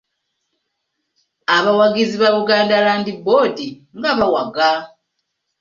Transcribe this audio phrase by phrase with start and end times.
[1.55, 3.57] Abawagizi ba Buganda Land Board
[3.97, 4.71] nga bawaga.